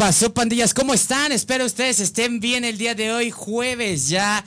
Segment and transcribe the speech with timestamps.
[0.00, 0.72] Pasó, pandillas?
[0.72, 1.30] ¿Cómo están?
[1.30, 4.42] Espero ustedes estén bien el día de hoy, jueves ya.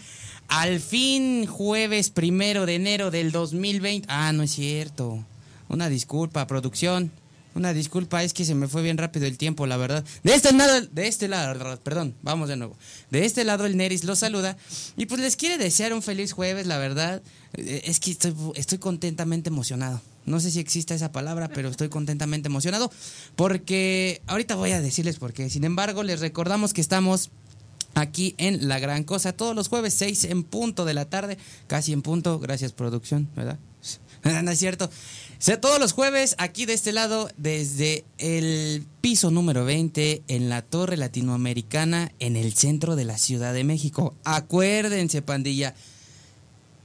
[0.48, 4.08] Al fin, jueves primero de enero del 2020.
[4.09, 5.23] Ah, no es cierto.
[5.69, 7.11] Una disculpa, producción.
[7.53, 10.03] Una disculpa, es que se me fue bien rápido el tiempo, la verdad.
[10.23, 12.75] De este lado, de este lado, perdón, vamos de nuevo.
[13.11, 14.58] De este lado el Neris los saluda
[14.97, 17.22] y pues les quiere desear un feliz jueves, la verdad.
[17.53, 20.02] Eh, Es que estoy, estoy contentamente emocionado.
[20.25, 22.91] No sé si existe esa palabra, pero estoy contentamente emocionado
[23.35, 25.49] porque ahorita voy a decirles por qué.
[25.49, 27.31] Sin embargo, les recordamos que estamos
[27.95, 31.94] aquí en La Gran Cosa todos los jueves 6 en punto de la tarde, casi
[31.94, 33.59] en punto, gracias producción, ¿verdad?
[34.44, 34.89] no es cierto.
[35.38, 40.61] Sea, todos los jueves aquí de este lado, desde el piso número 20 en la
[40.61, 44.16] Torre Latinoamericana en el centro de la Ciudad de México.
[44.23, 45.75] Acuérdense, pandilla.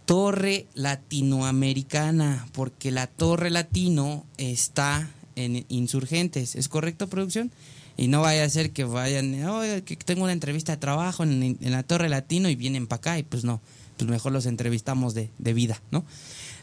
[0.09, 5.07] Torre Latinoamericana, porque la Torre Latino está
[5.37, 6.57] en Insurgentes.
[6.57, 7.53] ¿Es correcto, producción?
[7.99, 9.37] Y no vaya a ser que vayan,
[9.85, 13.19] que tengo una entrevista de trabajo en, en la Torre Latino y vienen para acá
[13.19, 13.61] y pues no,
[13.99, 16.07] pues mejor los entrevistamos de, de vida, ¿no?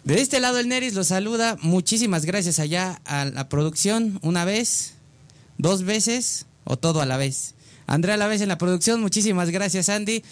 [0.04, 1.56] De este lado el Neris los saluda.
[1.62, 4.18] Muchísimas gracias allá a la producción.
[4.24, 4.96] Una vez,
[5.60, 7.55] dos veces o todo a la vez.
[7.88, 9.02] Andrea a la vez en la producción.
[9.02, 10.24] Muchísimas gracias, Andy.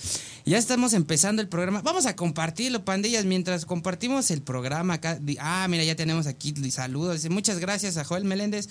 [0.45, 1.81] Ya estamos empezando el programa.
[1.81, 5.19] Vamos a compartirlo, pandillas, mientras compartimos el programa acá.
[5.39, 7.15] Ah, mira, ya tenemos aquí saludos.
[7.15, 8.67] Dice, muchas gracias a Joel Meléndez.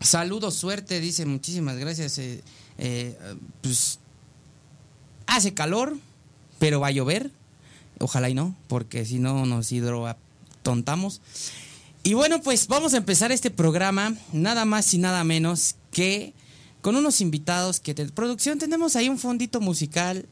[0.00, 2.18] Saludos, suerte, dice, muchísimas gracias.
[2.18, 2.42] Eh,
[2.78, 3.16] eh,
[3.60, 3.98] pues
[5.26, 5.96] hace calor,
[6.58, 7.30] pero va a llover.
[7.98, 11.20] Ojalá y no, porque si no nos hidrotontamos.
[12.02, 16.32] Y bueno, pues vamos a empezar este programa, nada más y nada menos que
[16.80, 20.26] con unos invitados que de producción tenemos ahí un fondito musical.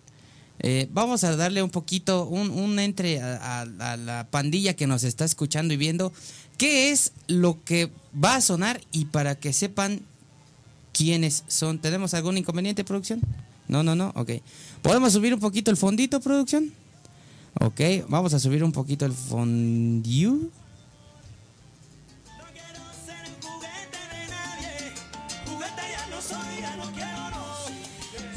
[0.60, 5.24] Eh, vamos a darle un poquito, un, un entre a, la pandilla que nos está
[5.24, 6.12] escuchando y viendo
[6.56, 10.00] qué es lo que va a sonar y para que sepan
[10.92, 11.78] quiénes son.
[11.78, 13.20] ¿Tenemos algún inconveniente, producción?
[13.68, 14.32] No, no, no, ok.
[14.82, 16.72] ¿Podemos subir un poquito el fondito, producción?
[17.60, 20.50] Ok, vamos a subir un poquito el fondiu.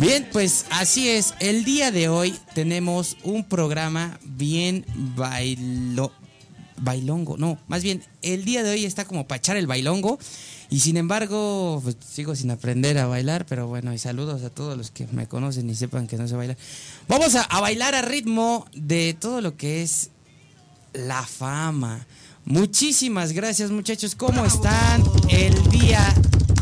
[0.01, 1.35] Bien, pues así es.
[1.39, 4.84] El día de hoy tenemos un programa bien
[5.16, 6.12] bailo,
[6.78, 7.38] bailongo.
[7.38, 10.17] No, más bien, el día de hoy está como para echar el bailongo.
[10.72, 14.75] Y sin embargo, pues, sigo sin aprender a bailar, pero bueno, y saludos a todos
[14.75, 16.57] los que me conocen y sepan que no sé bailar.
[17.07, 20.09] Vamos a, a bailar a ritmo de todo lo que es
[20.94, 22.07] la fama.
[22.44, 26.12] Muchísimas gracias muchachos, ¿cómo están el día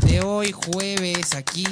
[0.05, 1.63] de hoy, jueves, aquí?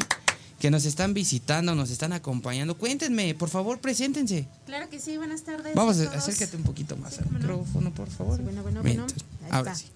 [0.60, 2.78] Que nos están visitando, nos están acompañando.
[2.78, 4.48] Cuéntenme, por favor, preséntense.
[4.66, 5.76] Claro que sí, buenas tardes.
[5.76, 8.38] Vamos, a acércate un poquito más sí, al micrófono, por favor.
[8.38, 9.06] Sí, bueno, bueno, bueno.
[9.44, 9.86] Ahí ahora está.
[9.86, 9.92] sí.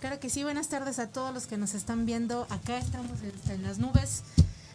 [0.00, 2.46] Claro que sí, buenas tardes a todos los que nos están viendo.
[2.50, 4.22] Acá estamos en, en las nubes.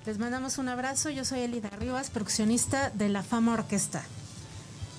[0.06, 1.10] Les mandamos un abrazo.
[1.10, 4.04] Yo soy Elida Rivas, produccionista de La Fama Orquesta.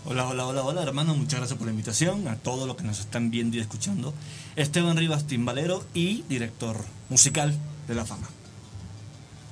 [0.04, 1.14] Hola, hola, hola, hola, hermano.
[1.14, 2.28] Muchas gracias por la invitación.
[2.28, 4.14] A todos los que nos están viendo y escuchando.
[4.54, 6.76] Esteban Rivas, timbalero y director
[7.08, 7.54] musical
[7.88, 8.28] de La Fama.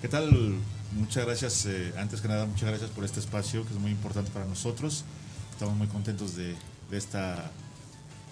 [0.02, 0.56] ¿Qué tal?
[0.96, 4.31] Muchas gracias, eh, antes que nada, muchas gracias por este espacio que es muy importante
[4.31, 5.04] para nosotros.
[5.52, 6.54] Estamos muy contentos de,
[6.90, 7.50] de esta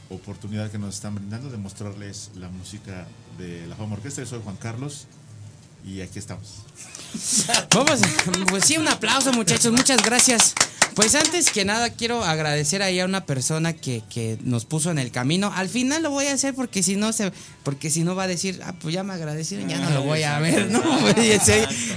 [0.09, 3.07] oportunidad que nos están brindando de mostrarles la música
[3.37, 4.23] de la Fama Orquesta.
[4.23, 5.07] Yo soy Juan Carlos
[5.85, 6.63] y aquí estamos.
[7.71, 8.01] Vamos,
[8.49, 10.55] pues sí, un aplauso muchachos, muchas gracias.
[10.95, 15.01] Pues antes que nada quiero agradecer ahí a una persona que, que nos puso en
[15.01, 15.53] el camino.
[15.53, 17.33] Al final lo voy a hacer porque si no se,
[17.65, 20.23] porque si no va a decir, ah, pues ya me agradecieron, ya no lo voy
[20.23, 20.83] a ver, ¿no?
[21.15, 21.51] Pues,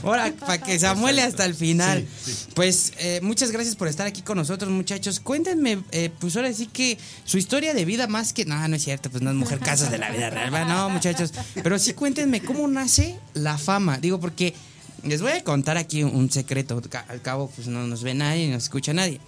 [0.03, 2.07] Ahora, para que se amuele hasta el final.
[2.23, 2.47] Sí, sí.
[2.55, 5.19] Pues eh, muchas gracias por estar aquí con nosotros, muchachos.
[5.19, 8.45] Cuéntenme, eh, pues ahora sí que su historia de vida más que.
[8.45, 11.33] No, no es cierto, pues no es mujer casas de la vida real, no, muchachos.
[11.61, 13.99] Pero sí cuéntenme cómo nace la fama.
[13.99, 14.55] Digo, porque
[15.03, 16.81] les voy a contar aquí un secreto.
[17.07, 19.19] Al cabo, pues no nos ve nadie, no escucha nadie.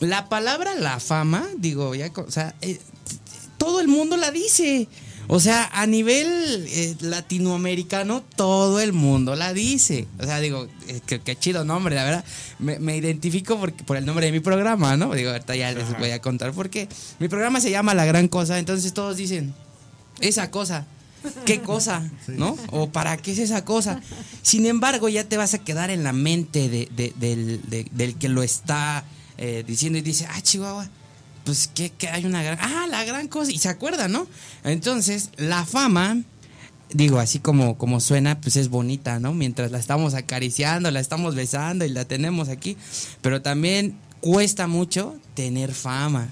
[0.00, 2.78] La palabra la fama, digo, ya, o sea, eh,
[3.58, 4.88] todo el mundo la dice.
[5.26, 6.26] O sea, a nivel
[6.68, 10.06] eh, latinoamericano, todo el mundo la dice.
[10.20, 12.24] O sea, digo, eh, qué, qué chido nombre, la verdad.
[12.58, 15.14] Me, me identifico por, por el nombre de mi programa, ¿no?
[15.14, 16.88] Digo, ahorita ya les voy a contar por qué.
[17.20, 19.54] Mi programa se llama La Gran Cosa, entonces todos dicen,
[20.20, 20.86] esa cosa.
[21.44, 22.08] ¿Qué cosa?
[22.28, 22.56] ¿No?
[22.70, 24.00] ¿O para qué es esa cosa?
[24.42, 28.14] Sin embargo, ya te vas a quedar en la mente de- de- del, de- del
[28.16, 29.04] que lo está
[29.38, 30.88] eh, diciendo y dice, ah, Chihuahua,
[31.44, 32.58] pues que, que hay una gran...
[32.60, 33.50] Ah, la gran cosa.
[33.52, 34.26] Y se acuerda, ¿no?
[34.64, 36.18] Entonces, la fama,
[36.92, 39.34] digo, así como, como suena, pues es bonita, ¿no?
[39.34, 42.76] Mientras la estamos acariciando, la estamos besando y la tenemos aquí.
[43.22, 46.28] Pero también cuesta mucho tener fama.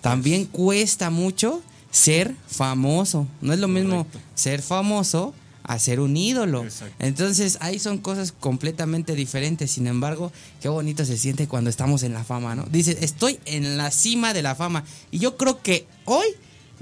[0.00, 1.62] También cuesta mucho
[1.94, 3.28] ser famoso.
[3.40, 4.04] No es lo mismo
[4.34, 5.32] ser famoso
[5.62, 6.64] a ser un ídolo.
[6.64, 6.92] Exacto.
[6.98, 9.70] Entonces, ahí son cosas completamente diferentes.
[9.70, 12.64] Sin embargo, qué bonito se siente cuando estamos en la fama, ¿no?
[12.64, 14.82] Dice, estoy en la cima de la fama.
[15.12, 16.26] Y yo creo que hoy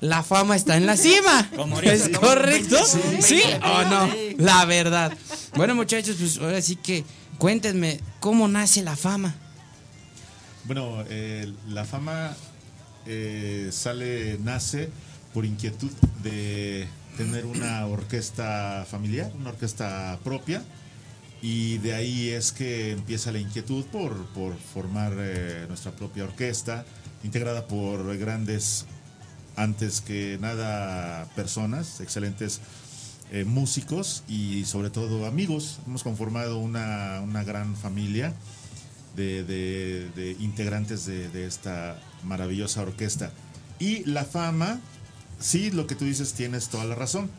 [0.01, 1.51] la fama está en la cima.
[1.57, 2.79] Como ahorita ¿Es correcto?
[3.11, 4.09] 20, ¿Sí 20, o no?
[4.39, 5.13] La verdad.
[5.57, 7.05] Bueno, muchachos, pues ahora sí que
[7.37, 9.35] cuéntenme, ¿cómo nace la fama?
[10.65, 12.35] Bueno, eh, la fama
[13.07, 14.89] eh, sale, nace
[15.33, 15.91] por inquietud
[16.23, 20.63] de tener una orquesta familiar, una orquesta propia,
[21.41, 26.85] y de ahí es que empieza la inquietud por, por formar eh, nuestra propia orquesta,
[27.25, 28.87] integrada por grandes,
[29.57, 32.61] antes que nada, personas, excelentes
[33.33, 35.81] eh, músicos y sobre todo amigos.
[35.87, 38.35] Hemos conformado una, una gran familia
[39.17, 43.31] de, integrantes de, de esta maravillosa orquesta.
[43.79, 44.81] Y la fama,
[45.41, 47.31] sí, lo que tú dices tienes toda la razón.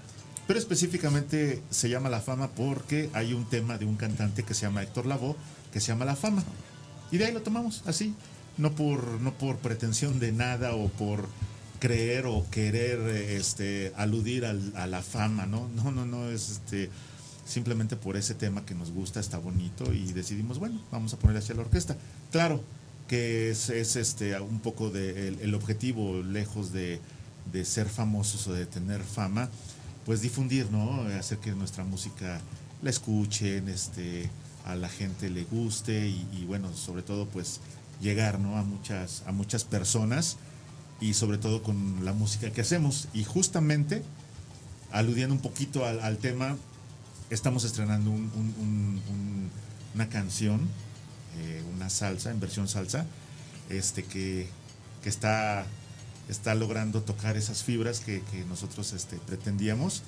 [0.47, 4.63] Pero específicamente se llama La Fama porque hay un tema de un cantante que se
[4.63, 5.37] llama Héctor Lavoe,
[5.71, 6.43] que se llama La Fama.
[7.11, 8.13] Y de ahí lo tomamos así,
[8.57, 11.29] no por, no por pretensión de nada o por
[11.79, 12.99] creer o querer
[13.31, 15.69] este, aludir al- a la fama, ¿no?
[15.75, 16.89] No, no, no, es este,
[17.45, 21.37] simplemente por ese tema que nos gusta, está bonito y decidimos, bueno, vamos a poner
[21.37, 21.95] hacia la orquesta.
[22.31, 22.61] Claro
[23.07, 26.99] que es, es, este, un poco el, objetivo, lejos de,
[27.51, 29.49] de ser famosos o de tener fama,
[30.05, 31.01] pues difundir, ¿no?
[31.17, 32.41] Hacer que nuestra música
[32.81, 34.29] la escuchen, este,
[34.65, 37.59] a la gente le guste y, bueno, sobre todo pues
[38.01, 38.57] llegar, ¿no?
[38.57, 40.37] A muchas, a muchas personas
[40.99, 43.07] y sobre todo con la música que hacemos.
[43.13, 44.03] Y justamente,
[44.91, 46.55] aludiendo un poquito al, tema,
[47.29, 49.49] estamos estrenando un- un- un- un-
[49.95, 50.61] una canción,
[51.39, 53.05] eh, una salsa, en versión salsa,
[53.69, 54.47] este, que,
[55.01, 55.65] que está,
[56.29, 60.03] está logrando tocar esas fibras que, que nosotros este, pretendíamos.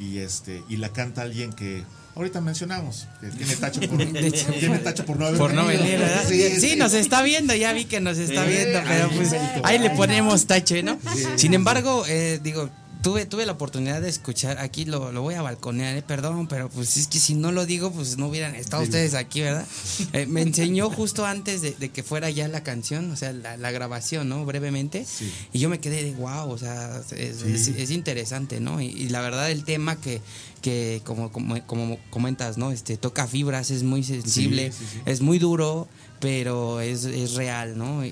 [0.00, 1.82] Y, este, y la canta alguien que
[2.14, 3.98] ahorita mencionamos, que tiene tacho por,
[4.60, 6.24] tiene tacho por no haber Por no venir, ¿verdad?
[6.28, 6.76] Sí, Sí, sí.
[6.76, 9.34] nos está viendo, ya vi que nos está Sí, viendo, pero ahí pues
[9.64, 11.00] ahí le ponemos tache, ¿no?
[11.34, 12.70] Sin embargo, eh, digo,
[13.02, 16.68] tuve, tuve la oportunidad de escuchar, aquí lo, lo voy a balconear, eh, perdón, pero
[16.68, 19.66] pues es que si no lo digo, pues no hubieran estado ustedes aquí, ¿verdad?
[20.12, 23.56] Eh, me enseñó justo antes de, de que fuera ya la canción, o sea, la,
[23.56, 24.44] la grabación, ¿no?
[24.44, 25.04] Brevemente.
[25.04, 25.32] Sí.
[25.52, 27.52] Y yo me quedé de wow, o sea, es, Sí.
[27.52, 28.80] es- es interesante, ¿no?
[28.80, 30.20] Y, y la verdad el tema que,
[30.62, 32.72] que como, como, como comentas, ¿no?
[32.72, 35.88] Este, toca fibras, es muy sensible, sí, es muy duro,
[36.20, 38.04] pero es, es real, ¿no?
[38.04, 38.10] Y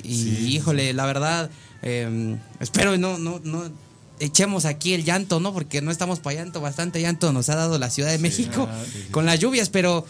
[0.55, 1.51] híjole, la verdad,
[1.83, 3.71] eh, espero no, no, no
[4.21, 5.53] echemos aquí el llanto, ¿no?
[5.53, 8.83] Porque no estamos para llanto, bastante llanto nos ha dado la Ciudad de México Ah,
[8.85, 9.11] sí, sí.
[9.11, 10.07] con las lluvias, pero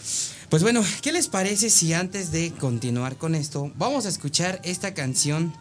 [0.49, 4.93] pues bueno, ¿qué les parece si antes de continuar con esto, vamos a escuchar esta
[4.93, 5.53] canción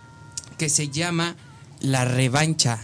[0.58, 1.36] que se llama
[1.80, 2.78] La Revancha?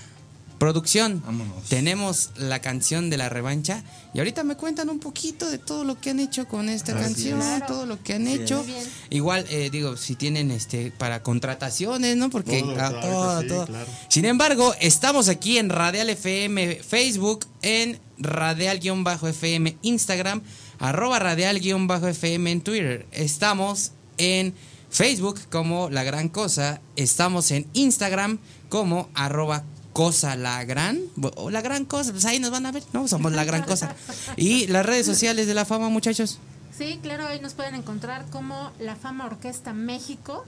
[0.59, 1.64] Producción, Vámonos.
[1.69, 3.83] tenemos la canción de la revancha
[4.14, 7.02] y ahorita me cuentan un poquito de todo lo que han hecho con esta Así
[7.02, 7.47] canción, es.
[7.47, 7.66] Claro.
[7.66, 8.64] todo lo que han hecho.
[9.11, 12.28] Igual, eh, digo, si tienen este para contrataciones, ¿no?
[12.28, 13.66] Porque Todo, ah, claro, todo, sí, todo.
[13.66, 13.87] claro.
[14.09, 20.42] Sin embargo, estamos aquí en Radial FM Facebook, en Radial-FM Instagram,
[20.78, 23.07] arroba Radial-FM en Twitter.
[23.12, 24.54] Estamos en
[24.90, 28.38] Facebook como La Gran Cosa, estamos en Instagram
[28.69, 31.00] como arroba Cosa La Gran,
[31.37, 33.08] o La Gran Cosa, pues ahí nos van a ver, ¿no?
[33.08, 33.94] Somos La Gran Cosa.
[34.37, 36.38] Y las redes sociales de la fama, muchachos.
[36.76, 40.44] Sí, claro, ahí nos pueden encontrar como La Fama Orquesta México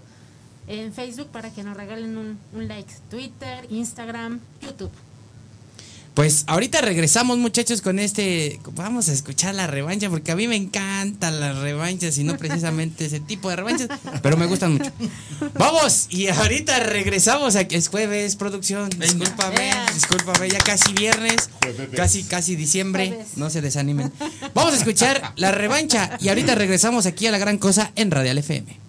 [0.67, 2.93] en Facebook para que nos regalen un, un like.
[3.11, 4.91] Twitter, Instagram, YouTube.
[6.15, 10.55] Pues ahorita regresamos muchachos con este, vamos a escuchar la revancha porque a mí me
[10.55, 13.89] encantan las revanchas y no precisamente ese tipo de revanchas,
[14.23, 14.93] pero me gustan mucho.
[15.55, 21.51] Vamos y ahorita regresamos a que es jueves producción, discúlpame, discúlpame, ya casi viernes,
[21.97, 24.13] casi casi diciembre, no se desanimen.
[24.55, 28.39] Vamos a escuchar la revancha y ahorita regresamos aquí a la gran cosa en Radial
[28.39, 28.84] FM.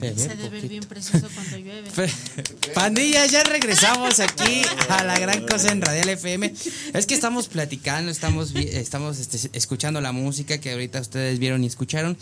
[0.00, 1.90] Se Se debe bien precioso cuando llueve.
[2.74, 6.52] Pandilla, ya regresamos aquí a la gran cosa en Radial FM.
[6.94, 11.66] Es que estamos platicando, estamos, estamos este, escuchando la música que ahorita ustedes vieron y
[11.66, 12.16] escucharon.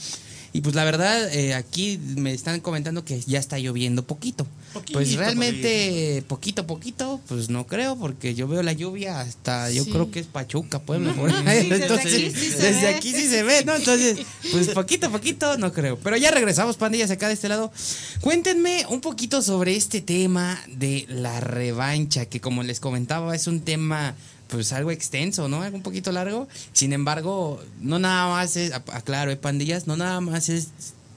[0.53, 4.47] Y pues la verdad, eh, aquí me están comentando que ya está lloviendo poquito.
[4.73, 9.85] Poquito, pues realmente, poquito, poquito, pues no creo, porque yo veo la lluvia hasta, yo
[9.87, 11.13] creo que es Pachuca, Puebla.
[11.15, 11.63] por ahí.
[11.63, 12.95] Sí, desde Entonces, aquí sí se desde ve.
[12.95, 13.75] aquí sí se ve, ¿no?
[13.75, 14.19] Entonces,
[14.51, 15.99] pues poquito, poquito, no creo.
[15.99, 17.73] Pero ya regresamos, pandillas, acá de este lado.
[18.21, 23.61] Cuéntenme un poquito sobre este tema de la revancha, que como les comentaba, es un
[23.61, 24.15] tema
[24.49, 25.63] pues algo extenso, ¿no?
[25.63, 26.49] Algo un poquito largo.
[26.73, 30.69] Sin embargo, no nada más es, aclaro, eh, pandillas, no nada más es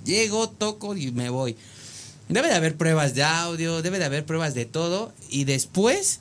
[0.06, 1.56] llego, toco y me voy.
[2.30, 6.20] Debe de haber pruebas de audio, debe de haber pruebas de todo y después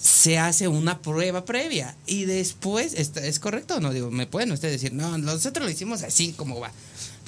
[0.00, 4.80] se hace una prueba previa y después es correcto o no digo me pueden ustedes
[4.80, 6.72] decir no nosotros lo hicimos así como va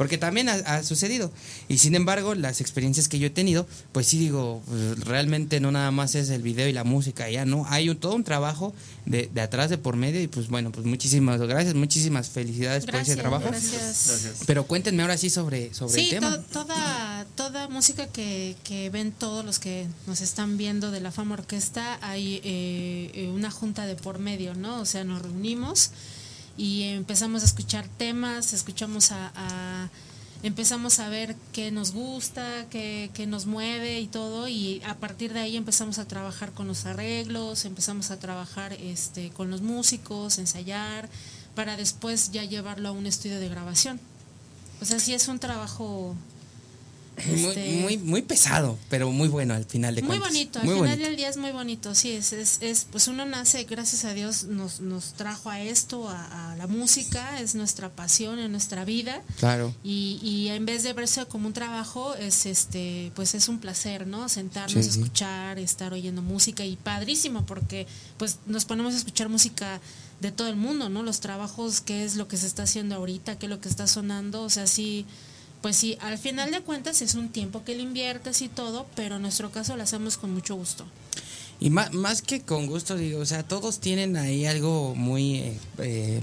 [0.02, 1.30] porque también ha, ha sucedido
[1.68, 5.70] y sin embargo las experiencias que yo he tenido pues sí digo pues, realmente no
[5.70, 8.74] nada más es el video y la música ya no hay un, todo un trabajo
[9.06, 12.96] de, de atrás de por medio y pues bueno pues muchísimas gracias muchísimas felicidades por
[12.96, 13.72] ese trabajo gracias.
[14.08, 14.40] Gracias.
[14.46, 18.90] pero cuéntenme ahora sí sobre sobre el Sí, tema to- toda, toda música que, que
[18.90, 23.50] ven todos los que nos están viendo de la Fama Orquesta, hay eh, eh, una
[23.50, 24.80] junta de por medio, ¿no?
[24.80, 25.90] O sea, nos reunimos
[26.56, 29.90] y empezamos a escuchar temas, escuchamos a,
[30.42, 35.32] empezamos a ver qué nos gusta, qué, qué nos mueve y todo, y a partir
[35.32, 40.38] de ahí empezamos a trabajar con los arreglos, empezamos a trabajar este, con los músicos,
[40.38, 41.08] ensayar,
[41.54, 44.00] para después ya llevarlo a un estudio de grabación.
[44.80, 46.16] O sea, sí es un trabajo
[47.16, 50.58] este, muy muy pesado pero muy bueno al final de muy cuentas bonito.
[50.60, 51.94] Al muy final bonito del día es muy bonito.
[51.94, 56.08] Sí, es, es, es- pues uno nace, gracias a Dios, nos, nos trajo a esto,
[56.08, 59.22] a, a la música, es nuestra pasión, es nuestra vida.
[59.38, 63.58] claro Y, y en vez de verse como un trabajo, es este, pues es un
[63.58, 64.28] placer, ¿no?
[64.28, 64.98] Sentarnos, Sí, sí.
[65.00, 69.80] escuchar, estar oyendo música y padrísimo porque pues nos ponemos a escuchar música
[70.20, 71.02] de todo el mundo, ¿no?
[71.02, 73.86] Los trabajos, qué es lo que se está haciendo ahorita, qué es lo que está
[73.86, 75.04] sonando, o sea, sí,
[75.62, 79.16] pues sí, al final de cuentas es un tiempo que le inviertes y todo, pero
[79.16, 80.84] en nuestro caso lo hacemos con mucho gusto.
[81.60, 85.58] Y más, más que con gusto, digo, o sea, todos tienen ahí algo muy, eh,
[85.78, 86.22] eh,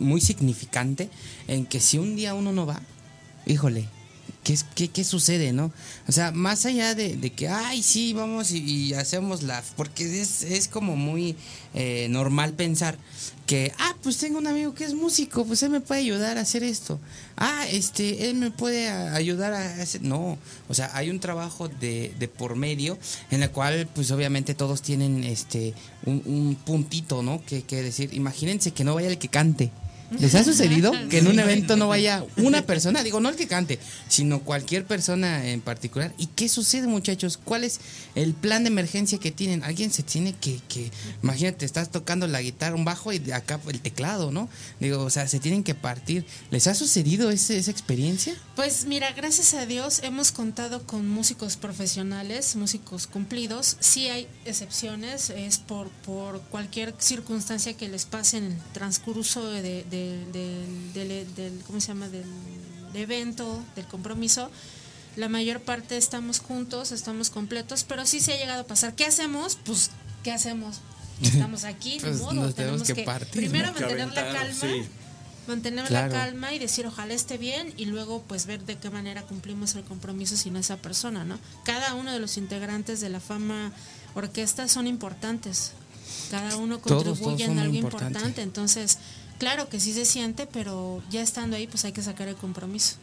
[0.00, 1.10] muy significante
[1.46, 2.80] en que si un día uno no va,
[3.44, 3.86] híjole,
[4.44, 5.72] ¿qué, qué, qué sucede, no?
[6.08, 9.62] O sea, más allá de, de que, ay, sí, vamos y, hacemos la...
[9.76, 11.36] Porque es, es como muy
[11.74, 12.98] eh, normal pensar
[13.46, 16.42] que, ah, pues tengo un amigo que es músico, pues él me puede ayudar a
[16.42, 16.98] hacer esto.
[17.36, 20.02] Ah, este, él me puede ayudar a hacer...
[20.02, 22.98] No, o sea, hay un trabajo de, de por medio
[23.30, 25.74] en el cual, pues obviamente todos tienen este
[26.04, 27.42] un, un puntito, ¿no?
[27.44, 29.70] Que, que decir, imagínense que no vaya el que cante.
[30.18, 33.02] ¿Les ha sucedido que en un evento no vaya una persona?
[33.02, 36.14] Digo, no el que cante, sino cualquier persona en particular.
[36.18, 37.38] ¿Y qué sucede, muchachos?
[37.42, 37.80] ¿Cuál es
[38.14, 39.62] el plan de emergencia que tienen?
[39.64, 40.90] Alguien se tiene que, que
[41.22, 44.48] imagínate, estás tocando la guitarra, un bajo y acá el teclado, ¿no?
[44.80, 46.24] Digo, o sea, se tienen que partir.
[46.50, 48.34] ¿Les ha sucedido ese, esa experiencia?
[48.56, 53.76] Pues mira, gracias a Dios hemos contado con músicos profesionales, músicos cumplidos.
[53.80, 59.62] Sí hay excepciones, es por, por cualquier circunstancia que les pase en el transcurso de-
[59.84, 59.97] de-
[60.32, 62.08] del, del- del- ¿cómo se llama?
[62.08, 62.24] del
[62.94, 64.50] evento, del compromiso.
[65.16, 68.94] La mayor parte estamos juntos, estamos completos, pero sí se ha llegado a pasar.
[68.94, 69.58] ¿Qué hacemos?
[69.64, 69.90] Pues,
[70.22, 70.76] ¿qué hacemos?
[71.22, 74.82] Estamos aquí, ni Pues modo, nos tenemos que que partir, primero mantener la calma sí.
[75.48, 76.12] mantener Claro.
[76.12, 79.74] la calma y decir ojalá esté bien y luego pues ver de qué manera cumplimos
[79.74, 81.40] el compromiso sin esa persona, ¿no?
[81.64, 83.72] Cada uno de los integrantes de la fama
[84.14, 85.72] orquesta son importantes.
[86.30, 88.40] Cada uno contribuye todos en algo importante.
[88.42, 88.98] Entonces,
[89.38, 92.96] claro que sí se siente, pero ya estando ahí pues hay que sacar el compromiso.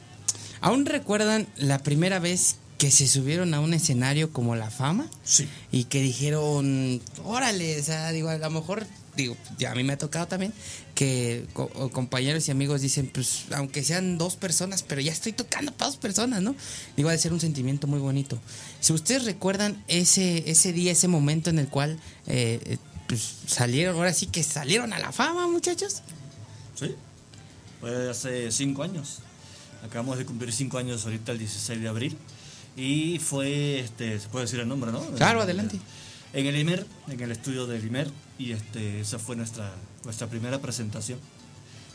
[0.61, 5.09] ¿Aún recuerdan la primera vez que se subieron a un escenario como la fama?
[5.23, 5.47] Sí.
[5.71, 9.93] y que dijeron, órale, o sea, digo, a lo mejor, digo, ya a mí me
[9.93, 10.53] ha tocado también
[10.93, 15.71] que co- compañeros y amigos dicen, pues, aunque sean dos personas, pero ya estoy tocando
[15.73, 16.55] para dos personas, ¿no?
[16.97, 18.39] Digo, ha de ser un sentimiento muy bonito.
[18.81, 23.95] Si ustedes recuerdan ese, ese día, ese momento en el cual, eh, eh, pues, salieron,
[23.95, 26.01] ahora sí que salieron a la fama, muchachos.
[26.75, 26.95] Sí.
[27.81, 29.19] Fue hace cinco años.
[29.85, 32.17] Acabamos de cumplir cinco años ahorita el 16 de abril.
[32.77, 34.99] Y fue, este, se puede decir el nombre, ¿no?
[35.11, 35.79] Claro, adelante.
[36.33, 38.09] En el IMER, en el estudio del IMER.
[38.37, 39.71] Y este, esa fue nuestra,
[40.03, 41.19] nuestra primera presentación.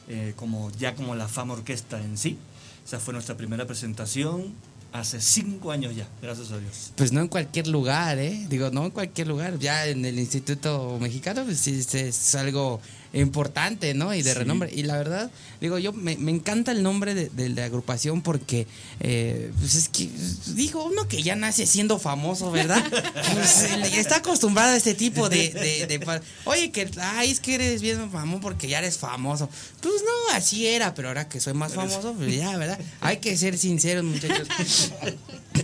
[0.08, 2.36] eh, como, ya como la fama orquesta en sí.
[2.84, 4.54] Esa fue nuestra primera presentación
[4.92, 6.90] hace cinco años ya, gracias a Dios.
[6.96, 8.44] Pues no en cualquier lugar, ¿eh?
[8.48, 9.56] Digo, no en cualquier lugar.
[9.60, 12.80] Ya en el Instituto Mexicano, pues sí, es- es algo
[13.12, 14.14] importante, ¿no?
[14.14, 14.38] Y de Sí.
[14.38, 14.70] renombre.
[14.74, 18.66] Y la verdad, digo, yo me, me encanta el nombre de, de la agrupación porque,
[19.00, 20.08] eh, pues es que,
[20.54, 22.82] digo, uno que ya nace siendo famoso, ¿verdad?
[23.32, 27.54] Pues, eh, está acostumbrado a este tipo de, de- de Oye, que, ay, es que
[27.54, 29.48] eres bien famoso porque ya eres famoso.
[29.80, 32.78] Pues no, así era, pero ahora que soy más famoso, pues ya, ¿verdad?
[33.00, 34.48] Hay que ser sinceros, muchachos.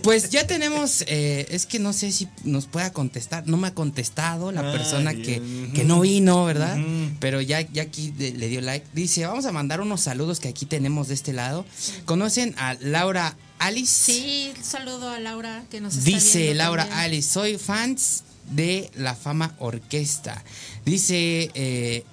[0.03, 3.73] Pues ya tenemos, eh, es que no sé si nos pueda contestar, no me ha
[3.73, 5.41] contestado la Ah, persona que,
[5.73, 6.77] que no vino, ¿verdad?
[7.19, 8.85] Pero ya, ya aquí de- le dio like.
[8.93, 11.65] Dice, vamos a mandar unos saludos que aquí tenemos de este lado.
[12.05, 14.11] ¿Conocen a Laura Alice?
[14.13, 16.99] Sí, saludo a Laura que nos está Dice viendo Laura también.
[17.05, 20.43] Alice, soy fans de La Fama Orquesta.
[20.85, 22.03] Dice eh,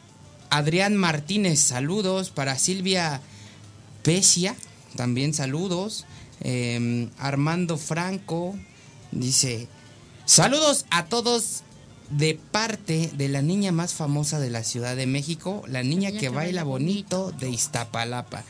[0.50, 3.20] Adrián Martínez, saludos para Silvia
[4.02, 4.56] Pesia,
[4.96, 6.06] también saludos.
[6.40, 8.54] Eh, Armando Franco
[9.12, 9.68] dice,
[10.26, 11.62] saludos a todos
[12.10, 16.28] de parte de la niña más famosa de la Ciudad de México, la niña, que,
[16.28, 18.44] baila bonito de Iztapalapa.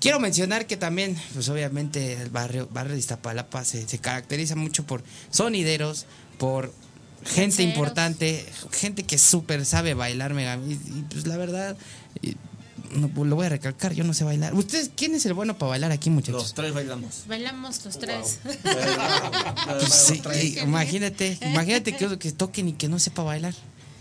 [0.00, 4.84] Quiero mencionar que también, pues obviamente el barrio, barrio de Iztapalapa se, se caracteriza mucho
[4.84, 6.06] por sonideros,
[6.38, 6.72] por
[7.24, 10.56] gente importante, gente que súper sabe bailar, mega.
[10.56, 11.76] Y, y, pues la verdad,
[12.90, 14.54] no, pues, lo voy a recalcar, yo no sé bailar.
[14.54, 16.42] ¿Ustedes quién es el bueno para bailar aquí, muchachos?
[16.42, 17.24] Los tres bailamos.
[17.28, 18.40] Bailamos los tres.
[19.78, 23.54] Pues sí, eh, imagínate, imagínate que, que toquen y que no sepa bailar.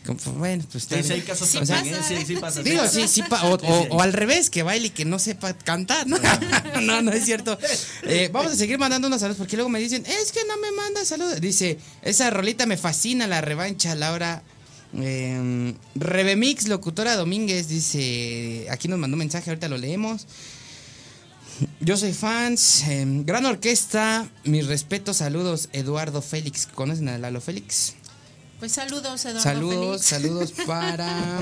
[0.06, 2.08] Como, Bueno, pues Sí, hay casos Sí también, pasa.
[2.08, 2.63] Sí, sí pasa.
[2.63, 6.17] Digo, sí, sí, pa- o, al revés, que baile y que no sepa cantar, ¿no?
[6.82, 7.58] no, no es cierto.
[8.04, 10.71] Eh, vamos a seguir mandando unos saludos porque luego me dicen, es que no me
[10.71, 11.39] manda saludos.
[11.41, 14.41] Dice, esa rolita me fascina, la revancha, Laura.
[14.97, 20.25] Eh, Rebemix, locutora Domínguez, dice, aquí nos mandó un mensaje, ahorita lo leemos.
[21.82, 26.67] Yo soy fans, eh, gran orquesta, mis respetos, saludos, Eduardo Félix.
[26.67, 27.95] ¿Conocen a Lalo Félix?
[28.60, 30.06] Pues saludos, Eduardo Saludos, Félix.
[30.06, 31.41] saludos para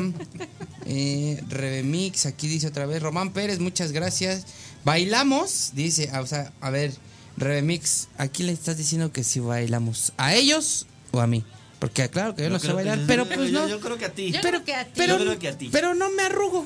[0.85, 2.25] eh, Rebemix.
[2.25, 4.45] Aquí dice otra vez Román Pérez, muchas gracias.
[4.83, 6.93] Bailamos, dice, ah, o sea, a ver,
[7.37, 11.43] Rebemix, aquí le estás diciendo que si bailamos, ¿a ellos o a mí?
[11.79, 13.67] Porque claro que yo, no sé que- bailar, pero pues yo- no.
[13.67, 14.31] Yo creo que a ti.
[14.31, 14.91] Yo pero, creo que a ti.
[14.95, 15.69] pero, Yo creo que a ti.
[15.71, 16.65] pero no me arrugo.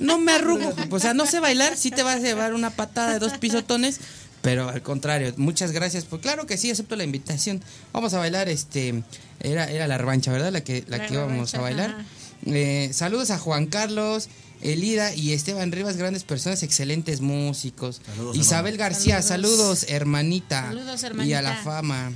[0.00, 0.74] No me arrugo.
[0.90, 3.98] O sea, no sé bailar, sí te vas a llevar una patada de dos pisotones,
[4.42, 6.04] pero al contrario, muchas gracias.
[6.04, 7.60] Pues claro que sí, acepto la invitación.
[7.92, 9.02] Vamos a bailar, este,
[9.40, 10.52] era, era la revancha, ¿verdad?
[10.52, 12.04] La que, la La que íbamos a revancha, bailar.
[12.46, 14.28] Eh, saludos a Juan Carlos.
[14.60, 18.00] Elida y Esteban Rivas, grandes personas, excelentes músicos.
[18.04, 18.90] Saludos, Isabel hermano.
[18.90, 19.86] García, saludos, Saludos.
[19.88, 20.62] hermanita.
[20.62, 21.42] Saludos, Y a hermanita.
[21.42, 22.12] la fama.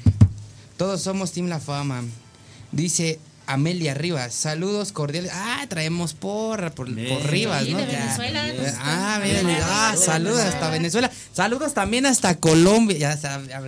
[0.82, 2.02] Todos somos Team La Fama.
[2.72, 5.30] Dice Amelia Rivas, saludos cordiales.
[5.32, 7.08] Ah, traemos porra por, Bien.
[7.20, 7.78] por Rivas, Sí, ¿no?
[7.78, 8.00] de Ya.
[8.00, 8.44] Venezuela,
[8.80, 11.08] ah, Venezuela, ah, saludos hasta Venezuela.
[11.32, 12.98] Saludos también hasta Colombia.
[12.98, 13.60] Ya estaba, ya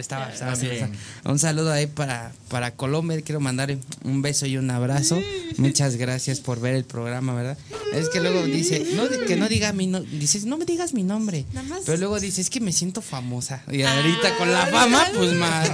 [1.24, 3.20] Un saludo ahí para, para Colombia.
[3.22, 5.20] Quiero mandar un beso y un abrazo.
[5.56, 7.56] Muchas gracias por ver el programa, ¿verdad?
[7.92, 10.10] Es que luego dice, no, que no diga mi nombre.
[10.18, 11.44] Dices, no me digas mi nombre.
[11.52, 11.82] Nada más.
[11.86, 13.62] Pero luego dice, es que me siento famosa.
[13.70, 15.70] Y ahorita con la fama, pues más.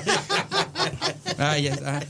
[1.40, 2.00] Ah, ya está.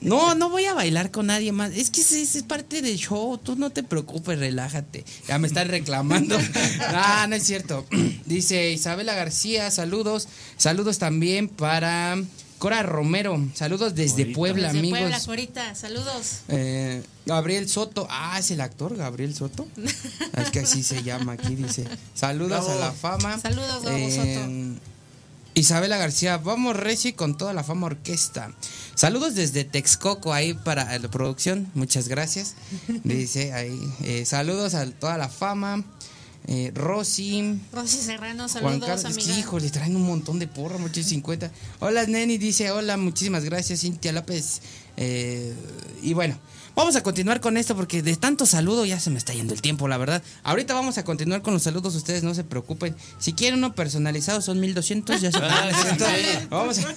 [0.00, 1.72] No, no voy a bailar con nadie más.
[1.72, 3.36] Es que es parte del show.
[3.36, 5.04] Tú no te preocupes, relájate.
[5.28, 6.38] Ya me están reclamando.
[6.80, 7.86] Ah, no es cierto.
[8.26, 10.28] Dice Isabela García, saludos.
[10.56, 12.16] Saludos también para
[12.58, 13.46] Cora Romero.
[13.54, 14.36] Saludos desde Corita.
[14.36, 14.98] Puebla, Desde amigos.
[15.00, 16.40] Puebla, Corita, saludos.
[16.48, 18.06] Eh, Gabriel Soto.
[18.10, 19.66] Ah, es el actor Gabriel Soto.
[20.36, 21.84] Es que así se llama aquí, dice.
[22.14, 22.70] Saludos Bravo.
[22.70, 23.38] a la fama.
[23.38, 24.74] Saludos, Gabo Eh,
[25.54, 28.52] Isabela García, vamos Reci con toda la fama orquesta.
[28.94, 32.54] Saludos desde Texcoco ahí para la producción, muchas gracias.
[33.04, 35.84] Dice ahí, eh, saludos a toda la fama.
[36.46, 39.38] Eh, Rosy, Rosy Serrano, Juan saludos, Carlos, es que, amiga.
[39.40, 41.50] híjole, traen un montón de porra, muchos 50.
[41.80, 44.62] Hola, Neni, dice, hola, muchísimas gracias, Cintia López.
[44.96, 45.54] Eh,
[46.02, 46.38] y bueno,
[46.80, 49.60] vamos a continuar con esto porque de tanto saludo ya se me está yendo el
[49.60, 50.22] tiempo, la verdad.
[50.42, 52.96] Ahorita vamos a continuar con los saludos, ustedes no se preocupen.
[53.18, 56.46] Si quieren uno personalizado, son 1200, ya se Ah.
[56.48, 56.94] Vamos, a,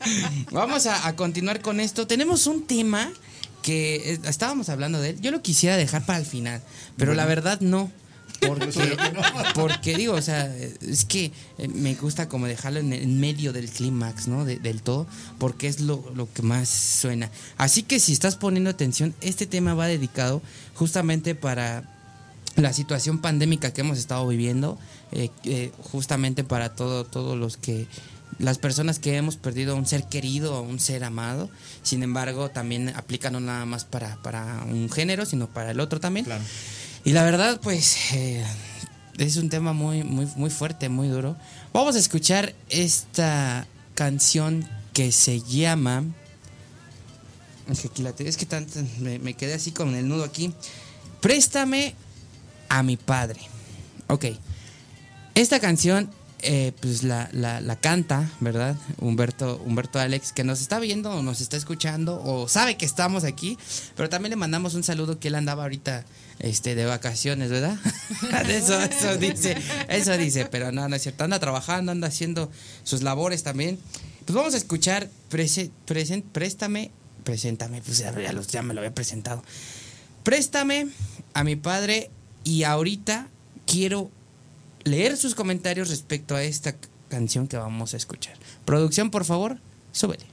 [0.50, 2.06] vamos a, a continuar con esto.
[2.06, 3.10] Tenemos un tema
[3.62, 5.20] que eh, estábamos hablando de él.
[5.22, 6.60] Yo lo quisiera dejar para el final,
[6.96, 7.90] pero la verdad no.
[8.46, 8.96] Porque,
[9.54, 13.70] porque digo, o sea, es que eh, me gusta como dejarlo en, en medio del
[13.70, 14.44] clímax, ¿no?
[14.44, 15.06] De- del todo,
[15.38, 17.30] porque es lo, lo que más suena.
[17.56, 20.42] Así que si estás poniendo atención, este tema va dedicado
[20.74, 21.84] justamente para
[22.56, 24.78] la situación pandémica que hemos estado viviendo,
[25.12, 27.86] eh, eh, justamente para todo, todos los que,
[28.38, 31.48] las personas que hemos perdido a un ser querido, a un ser amado,
[31.82, 36.00] sin embargo también aplica no nada más para, para un género, sino para el otro
[36.00, 36.24] también.
[36.26, 36.42] Claro.
[37.04, 38.44] Y la verdad, pues, eh,
[39.18, 41.36] es un tema muy, muy, muy fuerte, muy duro.
[41.72, 46.04] Vamos a escuchar esta canción que se llama
[47.68, 50.52] Es que aquí la es que tanto, me, quedé así con el nudo aquí.
[51.20, 51.94] Préstame
[52.68, 53.40] a mi padre.
[54.08, 54.26] Ok.
[55.34, 56.10] Esta canción,
[56.42, 58.76] eh, pues la, la- la canta, ¿verdad?
[58.98, 63.24] Humberto, Humberto Alex, que nos está viendo o nos está escuchando o sabe que estamos
[63.24, 63.58] aquí,
[63.96, 66.04] pero también le mandamos un saludo que él andaba ahorita
[66.38, 67.78] este, de vacaciones, ¿verdad?
[68.48, 69.56] eso, eso dice,
[69.88, 71.24] eso dice, pero no, no es cierto.
[71.24, 72.50] Anda trabajando, anda haciendo
[72.84, 73.78] sus labores también.
[74.24, 76.90] Pues vamos a escuchar prese- presen- Préstame,
[77.24, 79.42] Preséntame, pues ya, ya lo- ya me lo había presentado.
[80.24, 80.88] Préstame
[81.34, 82.10] a mi padre
[82.44, 83.28] y ahorita
[83.66, 84.10] quiero
[84.84, 86.74] leer sus comentarios respecto a esta
[87.08, 88.34] canción que vamos a escuchar.
[88.64, 89.58] Producción, por favor,
[89.92, 90.24] súbele.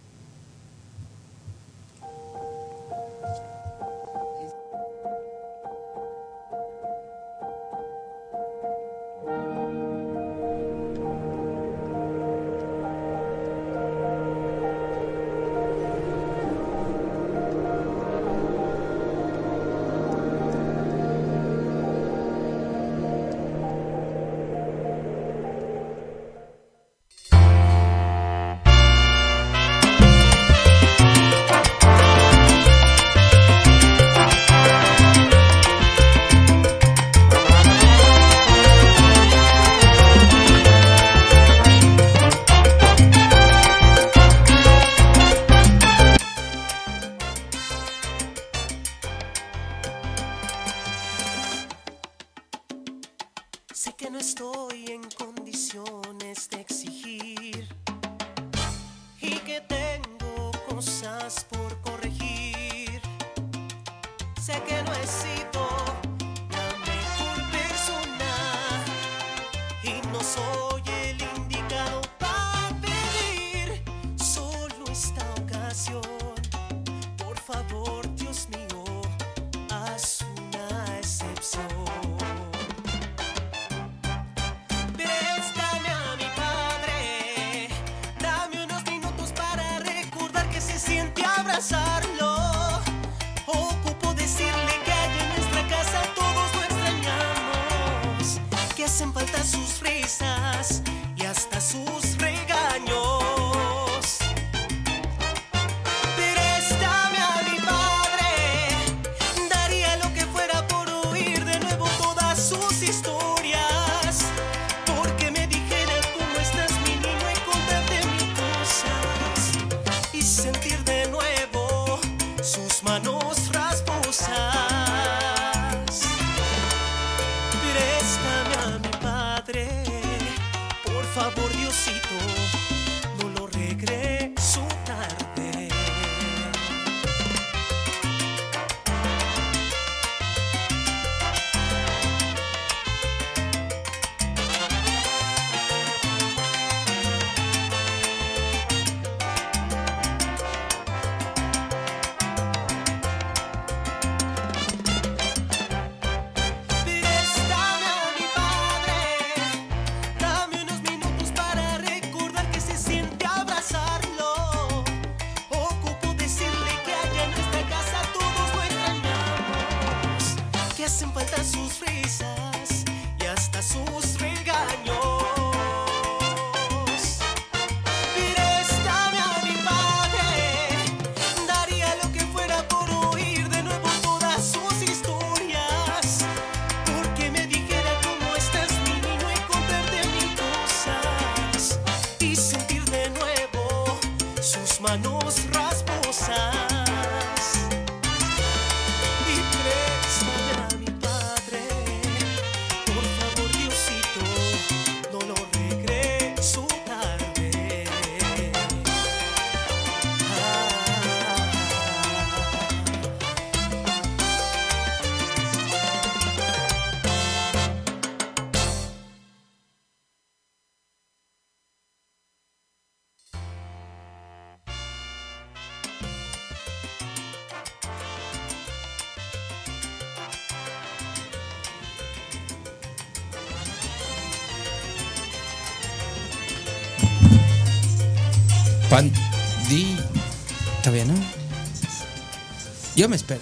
[242.99, 243.39] Yo me espero.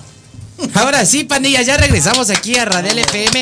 [0.75, 3.41] Ahora sí, pandilla, ya regresamos aquí a Radial FM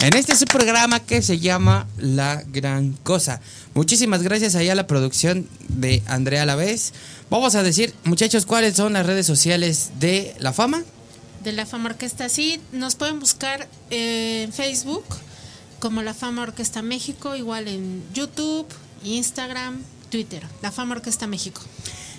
[0.00, 3.40] en este su programa que se llama La Gran Cosa.
[3.72, 6.92] Muchísimas gracias allá a la producción de Andrea Lavés.
[7.30, 10.84] Vamos a decir, muchachos, cuáles son las redes sociales de La Fama.
[11.42, 15.06] De la Fama Orquesta, sí, nos pueden buscar en Facebook
[15.78, 18.66] como La Fama Orquesta México, igual en YouTube,
[19.02, 21.62] Instagram, Twitter, La Fama Orquesta México.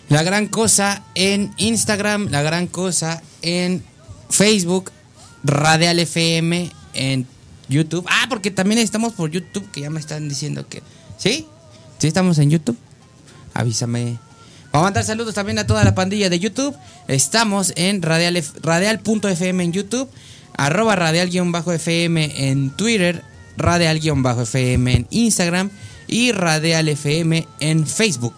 [0.10, 3.84] La Gran Cosa en Instagram, La Gran Cosa en
[4.30, 4.92] Facebook,
[5.44, 7.28] Radial FM en
[7.70, 8.06] YouTube.
[8.08, 10.84] Ah, porque también estamos por YouTube, que ya me están diciendo que...
[11.18, 11.48] ¿Sí?
[11.98, 12.78] ¿Sí estamos en YouTube?
[13.54, 14.20] Avísame.
[14.72, 16.76] Vamos a mandar saludos también a toda la pandilla de YouTube.
[17.08, 20.10] Estamos en radial, radial.fm en YouTube,
[20.58, 23.24] arroba radial-fm en Twitter,
[23.58, 25.72] radial-fm en Instagram
[26.08, 28.36] y radial fm en Facebook.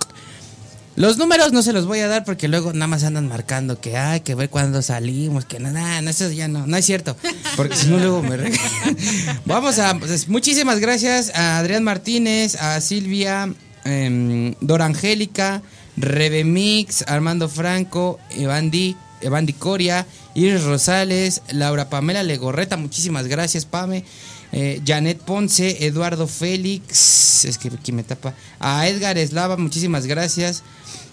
[0.98, 3.98] Los números no se los voy a dar porque luego nada más andan marcando que
[3.98, 7.16] hay que ver cuándo salimos, que nada, no, eso ya no, no es cierto.
[7.56, 8.36] Porque si no luego me.
[9.46, 13.54] Vamos a, pues, muchísimas gracias a Adrián Martínez, a Silvia,
[13.86, 15.62] em, Dora Angélica,
[15.98, 24.04] Rebemix, Armando Franco, Evandi, Evandi Coria, Iris Rosales, Laura Pamela Legorreta, muchísimas gracias, Pame.
[24.52, 28.34] Eh, Janet Ponce, Eduardo Félix, es que aquí me tapa.
[28.60, 30.64] A Edgar Eslava, muchísimas gracias.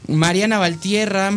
[0.09, 1.33] Mariana Valtierra.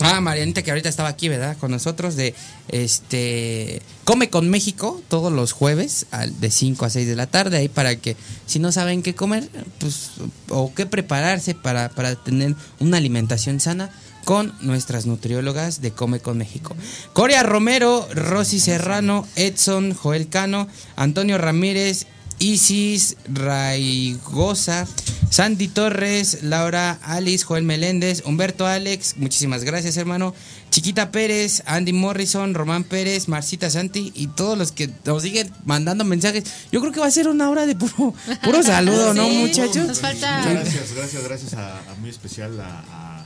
[0.00, 1.56] Ah, Marianita que ahorita estaba aquí, ¿verdad?
[1.56, 2.34] Con nosotros de
[2.68, 7.58] este Come con México todos los jueves al- de 5 a 6 de la tarde
[7.58, 10.10] ahí para que si no saben qué comer, pues
[10.48, 13.88] o qué prepararse para, para tener una alimentación sana
[14.24, 16.74] con nuestras nutriólogas de Come con México.
[17.12, 22.06] Coria Romero, Rosy Serrano, Edson, Joel Cano, Antonio Ramírez,
[22.38, 24.86] Isis Raigosa,
[25.30, 30.34] Sandy Torres, Laura Alice, Joel Meléndez, Humberto Alex, muchísimas gracias hermano,
[30.70, 36.04] Chiquita Pérez, Andy Morrison, Román Pérez, Marcita Santi y todos los que nos siguen mandando
[36.04, 36.44] mensajes.
[36.72, 39.86] Yo creo que va a ser una hora de puro, puro saludo, ¿no Sí, muchachos?
[39.86, 40.38] Nos falta.
[40.38, 43.24] Muchas gracias, gracias, gracias a, a muy especial a, a-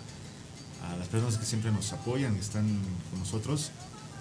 [0.92, 2.66] a las personas que siempre nos apoyan y están
[3.11, 3.71] con nosotros.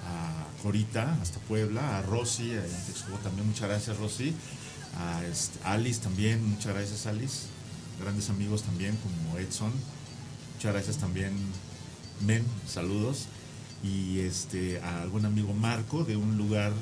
[0.09, 4.33] A Corita, hasta Puebla, a Rosy, a Texcoco también, muchas gracias Rosy.
[4.95, 7.47] A este, Alice también, muchas gracias Alice.
[8.01, 9.71] Grandes amigos también como Edson.
[10.55, 11.33] Muchas gracias también
[12.25, 13.25] Men, saludos.
[13.83, 16.73] Y este, a algún amigo Marco de un lugar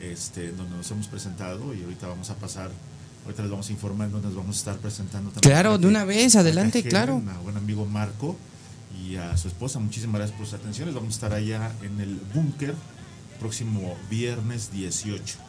[0.00, 2.70] este, donde nos hemos presentado y ahorita vamos a pasar,
[3.24, 5.50] ahorita les vamos a informar dónde nos vamos a estar presentando también.
[5.50, 7.22] Claro, de una vez, adelante, agenden claro.
[7.34, 8.36] A buen amigo Marco
[9.02, 10.94] y a su esposa, muchísimas gracias por sus atenciones.
[10.94, 12.74] Vamos a estar allá en el búnker
[13.38, 15.45] próximo viernes 18.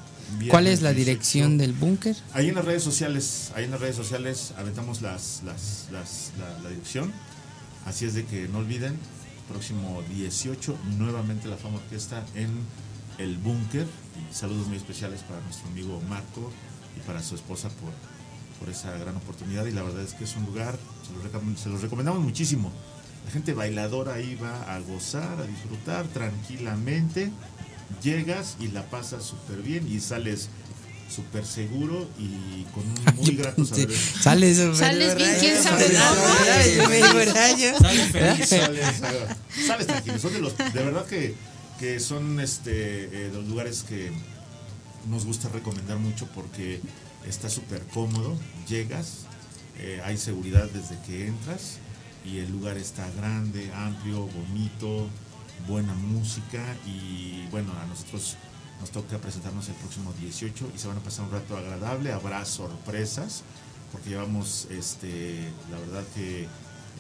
[0.50, 1.06] ¿Cuál Viernes es la 18.
[1.06, 2.16] dirección del búnker?
[2.34, 6.60] Ahí en las redes sociales, ahí en las redes sociales aventamos las, las, las- la,
[6.64, 7.12] la dirección.
[7.86, 8.98] Así es de que no olviden,
[9.48, 12.50] próximo 18, nuevamente la Fama Orquesta en
[13.18, 13.88] el búnker.
[14.32, 16.52] Saludos muy especiales para nuestro amigo Marco
[16.98, 17.92] y para su esposa por,
[18.60, 19.66] por esa gran oportunidad.
[19.66, 22.72] Y la verdad es que es un lugar, se los, recom- se los recomendamos muchísimo.
[23.26, 27.32] La gente bailadora ahí va a gozar, a disfrutar tranquilamente.
[28.04, 30.50] Llegas y la pasas súper bien y sales
[31.14, 33.92] súper seguro y con un muy grato saber.
[33.92, 35.88] Sales, Sales bien, quién sabe
[37.80, 38.48] Sale feliz.
[38.50, 38.86] sales,
[39.66, 40.20] sales tranquilo.
[40.20, 41.36] Son de los, de verdad que,
[41.80, 44.12] que son este eh, los lugares que
[45.10, 46.82] nos gusta recomendar mucho porque
[47.28, 48.38] está súper cómodo.
[48.68, 49.20] Llegas,
[49.80, 51.78] eh, hay seguridad desde que entras
[52.26, 55.08] y el lugar está grande, amplio, bonito,
[55.68, 58.38] buena música y bueno, a nosotros
[58.80, 62.46] nos toca presentarnos el próximo 18 y se van a pasar un rato agradable, habrá
[62.46, 63.44] sorpresas
[63.92, 66.48] porque llevamos este la verdad que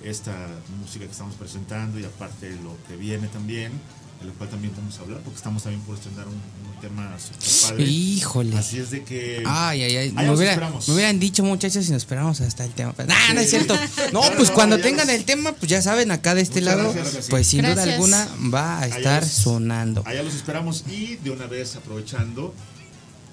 [0.03, 0.47] esta
[0.79, 3.71] música que estamos presentando y aparte lo que viene también,
[4.19, 7.15] de lo cual también vamos a hablar porque estamos también por estrenar un, un tema
[7.19, 7.83] super padre.
[7.89, 8.57] Híjole.
[8.57, 10.13] Así es de que Ay, ay, ay.
[10.15, 10.87] Ahí Me, hubiera- esperamos.
[10.87, 12.93] me hubieran dicho, muchachos, si nos esperamos hasta el tema.
[12.93, 13.75] Pues, nah, no es cierto.
[14.13, 16.61] No, No, pues no, cuando tengan los- el tema, pues ya saben, acá de este
[16.61, 17.27] Muchas lado, gracias.
[17.29, 20.01] pues sin duda alguna va a Allá estar los- sonando.
[20.05, 22.53] Allá los esperamos y de una vez aprovechando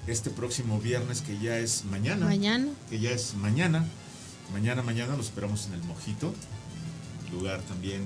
[0.07, 2.27] este próximo viernes que ya es mañana.
[2.27, 2.67] Mañana.
[2.91, 3.85] Que ya es mañana.
[4.53, 6.31] Mañana, mañana los esperamos en el Mojito.
[7.31, 8.03] Un lugar también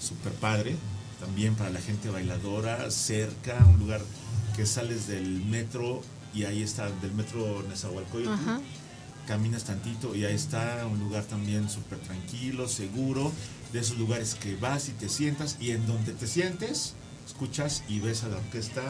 [0.00, 0.76] súper padre.
[1.20, 4.00] También para la gente bailadora, cerca, un lugar
[4.56, 6.02] que sales del metro
[6.34, 8.32] y ahí está, del metro Nezahualcóyotl.
[8.32, 8.60] Ajá.
[9.26, 13.30] Caminas tantito y ahí está un lugar también súper tranquilo, seguro,
[13.72, 16.94] de esos lugares que vas y te sientas y en donde te sientes,
[17.26, 18.82] escuchas y ves a la orquesta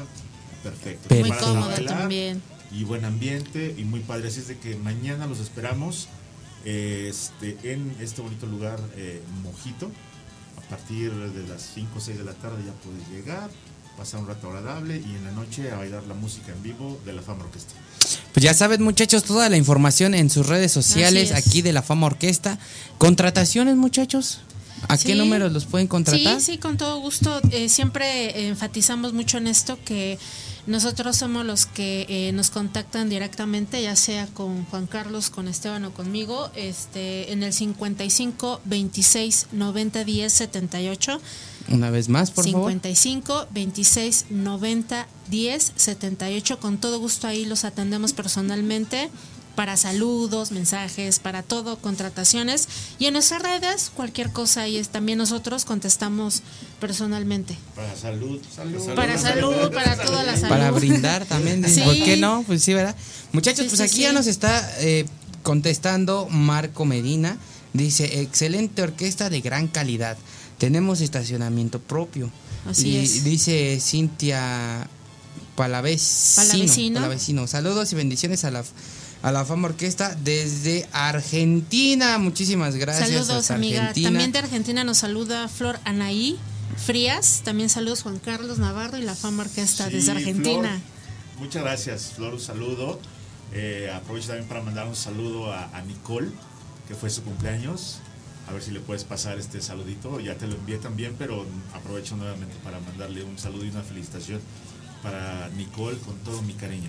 [0.62, 1.08] perfecto.
[1.08, 2.42] Te Muy cómodo bailar también.
[2.72, 4.28] Y buen ambiente y muy padre.
[4.28, 6.08] Así es de que mañana los esperamos
[6.64, 9.90] eh, este, en este bonito lugar eh, Mojito.
[10.58, 13.50] A partir de las 5 o 6 de la tarde ya puedes llegar,
[13.96, 17.12] pasar un rato agradable y en la noche a bailar la música en vivo de
[17.12, 17.74] la Fama Orquesta.
[18.32, 22.06] Pues ya saben, muchachos, toda la información en sus redes sociales aquí de la Fama
[22.06, 22.58] Orquesta.
[22.98, 24.40] Contrataciones, muchachos.
[24.88, 25.14] ¿A qué Sí.
[25.14, 26.40] números los pueden contratar?
[26.40, 27.40] Sí, sí, con todo gusto.
[27.50, 30.18] Eh, siempre enfatizamos mucho en esto que
[30.66, 35.84] nosotros somos los que eh, nos contactan directamente, ya sea con Juan Carlos, con Esteban
[35.84, 41.20] o conmigo, este, en el 55 26 90 10 78.
[41.68, 42.70] Una vez más, por favor.
[42.70, 46.58] 55 26 90 10 78.
[46.58, 49.08] Con todo gusto ahí los atendemos personalmente
[49.54, 52.68] para saludos, mensajes, para todo, contrataciones.
[52.98, 56.42] Y en nuestras redes, cualquier cosa ahí es, también nosotros contestamos
[56.80, 57.56] personalmente.
[57.74, 58.94] Para salud, salud.
[58.94, 60.48] Para salud, para toda la salud.
[60.48, 61.64] Para brindar también.
[61.70, 61.82] Sí.
[61.82, 62.42] ¿Por qué no?
[62.46, 62.96] Pues sí, ¿verdad?
[63.32, 64.02] Muchachos, Sí, pues sí, aquí sí.
[64.02, 65.04] ya nos está eh,
[65.42, 67.36] contestando Marco Medina.
[67.72, 70.16] Dice, excelente orquesta de gran calidad.
[70.58, 72.30] Tenemos estacionamiento propio.
[72.66, 73.24] Así y es.
[73.24, 74.88] dice Cintia
[75.54, 76.46] Palavecino.
[76.48, 76.94] Palavecino.
[76.94, 77.46] Palavecino.
[77.46, 78.64] Saludos y bendiciones a la,
[79.22, 82.18] a la Fama Orquesta desde Argentina.
[82.18, 83.26] Muchísimas gracias.
[83.26, 83.80] saludos, amiga.
[83.80, 84.08] Argentina.
[84.08, 86.38] También de Argentina nos saluda Flor Anaí
[86.76, 87.42] Frías.
[87.44, 90.70] También saludos Juan Carlos Navarro y la Fama Orquesta Sí, desde Argentina.
[90.70, 92.98] Flor, muchas gracias, Flor, un saludo.
[93.52, 96.28] Eh, aprovecho también para mandar un saludo a, a Nicole,
[96.88, 97.98] que fue su cumpleaños.
[98.48, 100.18] A ver si le puedes pasar este saludito.
[100.18, 104.40] Ya te lo envié también, pero aprovecho nuevamente para mandarle un saludo y una felicitación
[105.02, 106.88] para Nicole con todo mi cariño.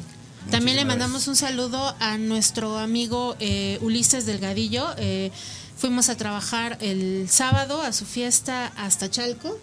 [0.50, 4.88] También le mandamos un saludo a nuestro amigo eh, Ulises Delgadillo.
[4.98, 5.32] Eh,
[5.78, 9.60] fuimos a trabajar el sábado a su fiesta hasta Chalco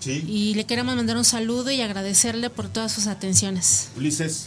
[0.00, 3.88] Sí, y le queremos mandar un saludo y agradecerle por todas sus atenciones.
[3.96, 4.46] Ulises,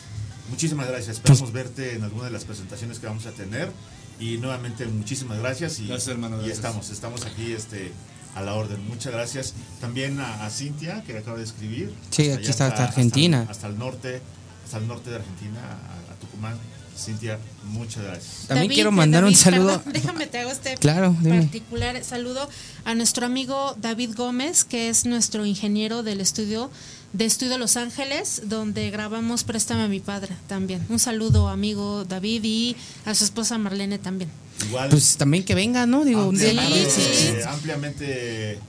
[0.50, 1.18] muchísimas gracias.
[1.18, 3.72] Esperamos verte en alguna de las presentaciones que vamos a tener.
[4.20, 5.80] Y nuevamente, muchísimas gracias.
[5.80, 7.92] Y, Gracias, hermano, Y estamos, estamos aquí este,
[8.36, 8.86] a la orden.
[8.88, 9.54] Muchas gracias.
[9.82, 11.94] También a, a Cintia, que acaba de escribir.
[12.10, 13.48] Sí, Hasta aquí está, hasta Argentina.
[13.50, 14.22] Hasta, el norte,
[14.70, 16.56] hasta el norte de Argentina, a, a Tucumán.
[16.96, 18.46] Cintia, muchas gracias.
[18.48, 19.78] También David, quiero mandar un saludo.
[19.82, 21.44] perdón, déjame te hago este Claro, dime.
[21.44, 22.48] particular saludo
[22.84, 26.70] a nuestro amigo David Gómez, que es nuestro ingeniero del estudio
[27.14, 30.86] de Estudio Los Ángeles, donde grabamos Préstame a mi padre también.
[30.90, 34.30] Un saludo, amigo David, y a su esposa Marlene también.
[34.68, 36.04] Igual, Pues también que venga, ¿no?
[36.04, 37.28] Digo, un día ampliamente, Sí, sí.
[37.30, 38.60] eh, ampliamente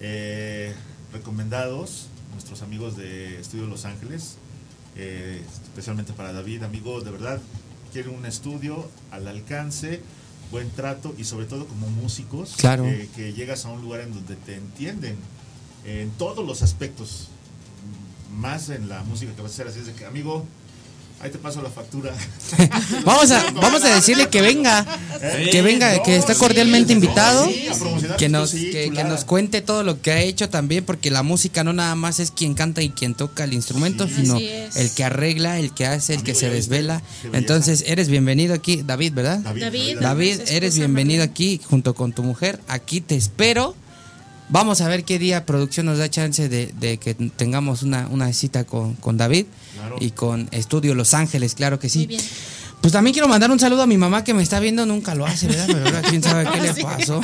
[0.00, 0.74] eh,
[1.14, 4.34] recomendados nuestros amigos de Estudio Los Ángeles,
[5.02, 7.40] eh, especialmente para David, amigo, de verdad,
[7.92, 10.00] quiere un estudio al alcance,
[10.50, 12.86] buen trato y sobre todo como músicos, Claro.
[12.86, 15.16] eh, que llegas a un lugar en donde te entienden
[15.86, 17.28] en todos los aspectos,
[18.36, 20.44] más en la música que vas a hacer, así es de que, amigo,
[21.20, 22.12] ahí te paso la factura.
[23.04, 24.84] Vamos a, vamos a decirle que venga,
[25.50, 29.60] que venga, que está cordialmente invitado, Sí, a promocionar que nos, sí, que, nos cuente
[29.60, 32.82] todo lo que ha hecho también, porque la música no nada más es quien canta
[32.82, 34.14] y quien toca el instrumento, Sí.
[34.16, 37.02] sino el que arregla, el que hace, el que se desvela.
[37.32, 39.38] Entonces, eres bienvenido aquí, David, ¿verdad?
[39.40, 42.60] David, David, David, eres bienvenido aquí junto con tu mujer.
[42.68, 43.74] Aquí te espero.
[44.52, 48.32] Vamos a ver qué día producción nos da chance de, de que tengamos una, una
[48.32, 49.46] cita con, con David
[49.80, 49.96] Claro.
[50.00, 51.98] y con Estudio Los Ángeles, claro que sí.
[52.00, 52.22] Muy bien.
[52.80, 55.26] Pues también quiero mandar un saludo a mi mamá que me está viendo, nunca lo
[55.26, 55.66] hace, ¿verdad?
[55.66, 57.20] Pero ahora quién sabe qué le pasó.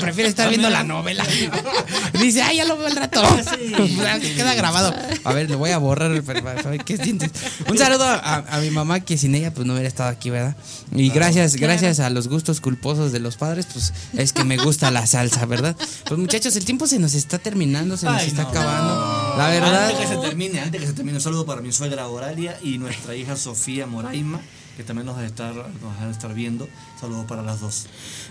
[0.00, 1.24] Prefiere estar viendo la novela.
[2.20, 3.22] Dice, ay, ya lo veo al rato.
[4.36, 4.92] Queda grabado.
[5.22, 7.30] A ver, le voy a borrar el para- ver qué sientes.
[7.68, 10.56] Un saludo a, a mi mamá que sin ella pues no hubiera estado aquí, ¿verdad?
[10.92, 14.90] Y gracias, gracias a los gustos culposos de los padres, pues es que me gusta
[14.90, 15.76] la salsa, ¿verdad?
[16.08, 18.48] Pues muchachos, el tiempo se nos está terminando, se nos Ay, está no.
[18.48, 19.27] acabando.
[19.38, 19.90] La verdad.
[19.90, 22.76] Antes que se termine, antes que se termine, un saludo para mi suegra Oralia y
[22.78, 24.40] nuestra hija Sofía Moraima,
[24.76, 26.68] que también nos van a estar, nos van a estar viendo.
[27.00, 27.86] Saludos para las dos.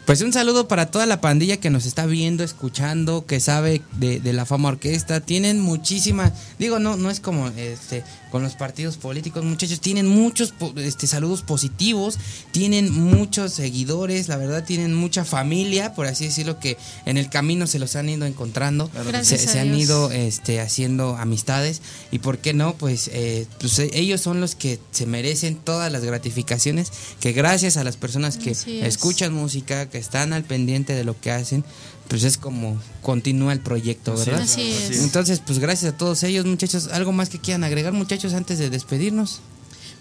[0.05, 4.19] Pues un saludo para toda la pandilla que nos está viendo, escuchando, que sabe de,
[4.19, 5.21] de la fama orquesta.
[5.21, 10.53] Tienen muchísimas, digo, no, no es como este con los partidos políticos, muchachos, tienen muchos
[10.77, 12.17] este, saludos positivos,
[12.51, 17.67] tienen muchos seguidores, la verdad tienen mucha familia, por así decirlo, que en el camino
[17.67, 22.39] se los han ido encontrando, Gracias se, se han ido este, haciendo amistades y por
[22.39, 27.31] qué no, pues, eh, pues ellos son los que se merecen todas las gratificaciones que
[27.31, 28.87] gracias a las personas que Así es.
[28.87, 31.63] escuchan música, que están al pendiente de lo que hacen,
[32.07, 34.45] pues es como continúa el proyecto, Así ¿verdad?
[34.45, 35.03] es, Así es.
[35.03, 36.87] Entonces, pues gracias a todos ellos, muchachos.
[36.87, 39.41] ¿Algo más que quieran agregar, muchachos, antes de despedirnos?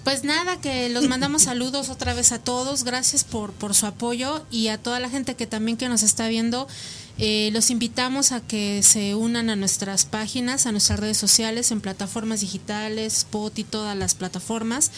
[0.04, 4.46] Pues nada, que los mandamos saludos otra vez a todos, gracias por, por su apoyo
[4.52, 6.68] y a toda la gente que también que nos está viendo,
[7.18, 11.80] eh, los invitamos a que se unan a nuestras páginas, a nuestras redes sociales, en
[11.80, 14.92] plataformas digitales, Spot y todas las plataformas.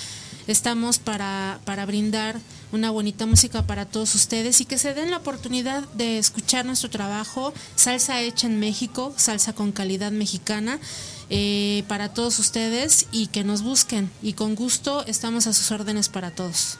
[0.48, 2.40] Estamos para, para brindar
[2.72, 6.88] una bonita música para todos ustedes y que se den la oportunidad de escuchar nuestro
[6.88, 10.80] trabajo, salsa hecha en México, salsa con calidad mexicana
[11.28, 14.10] eh, para todos ustedes y que nos busquen.
[14.22, 16.78] Y con gusto estamos a sus órdenes para todos.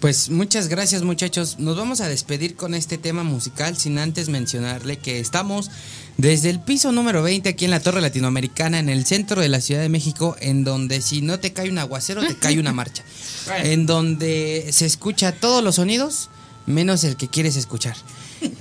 [0.00, 1.58] Pues muchas gracias muchachos.
[1.58, 5.70] Nos vamos a despedir con este tema musical sin antes mencionarle que estamos
[6.16, 9.60] desde el piso número 20 aquí en la Torre Latinoamericana en el centro de la
[9.60, 13.02] Ciudad de México en donde si no te cae un aguacero te cae una marcha.
[13.62, 16.30] En donde se escucha todos los sonidos
[16.66, 17.96] menos el que quieres escuchar.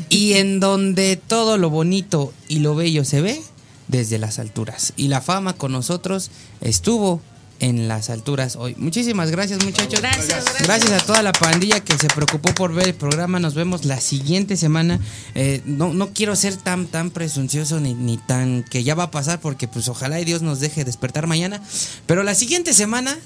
[0.09, 3.41] Y en donde todo lo bonito y lo bello se ve
[3.87, 4.93] desde las alturas.
[4.97, 6.31] Y la fama con nosotros
[6.61, 7.21] estuvo
[7.63, 8.75] en las alturas hoy.
[8.77, 10.01] Muchísimas gracias muchachos.
[10.01, 10.63] Gracias, gracias.
[10.63, 13.39] Gracias a toda la pandilla que se preocupó por ver el programa.
[13.39, 14.99] Nos vemos la siguiente semana.
[15.33, 19.11] Eh, no, no quiero ser tan, tan presuncioso ni, ni tan que ya va a
[19.11, 21.63] pasar porque pues ojalá y Dios nos deje despertar mañana.
[22.05, 23.17] Pero la siguiente semana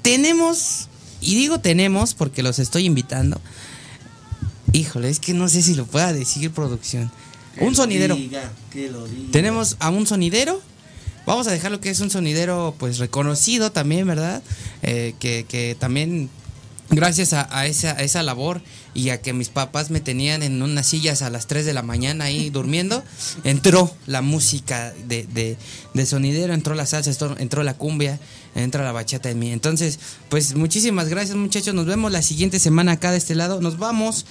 [0.00, 0.88] tenemos,
[1.20, 3.38] y digo tenemos porque los estoy invitando.
[4.72, 7.10] Híjole, es que no sé si lo pueda decir producción.
[7.60, 8.16] Un sonidero.
[8.16, 9.30] Diga, que lo diga.
[9.30, 10.62] Tenemos a un sonidero.
[11.28, 14.42] Vamos a dejar lo que es un sonidero pues reconocido también, ¿verdad?
[14.80, 16.30] Eh, que, que también
[16.88, 18.62] gracias a, a esa, a esa labor
[18.94, 21.82] y a que mis papás me tenían en unas sillas a las 3 de la
[21.82, 23.04] mañana ahí durmiendo,
[23.44, 25.58] entró la música de, de,
[25.92, 28.18] de sonidero, entró la salsa, entró, entró la cumbia,
[28.54, 29.52] entra la bachata en mí.
[29.52, 30.00] Entonces,
[30.30, 33.60] pues muchísimas gracias muchachos, nos vemos la siguiente semana acá de este lado.
[33.60, 34.24] Nos vamos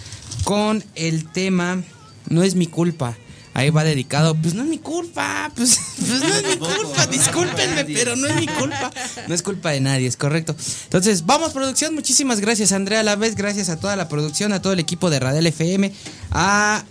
[0.45, 1.83] con el tema
[2.27, 3.15] No es mi culpa.
[3.57, 7.85] Ahí va dedicado, pues no es mi culpa, pues, pues no es mi culpa, discúlpenme,
[7.85, 8.91] pero no es mi culpa.
[9.27, 10.55] No es culpa de nadie, es correcto.
[10.83, 14.61] Entonces, vamos producción, muchísimas gracias Andrea a la vez, gracias a toda la producción, a
[14.61, 15.91] todo el equipo de Radel FM,
[16.29, 16.83] a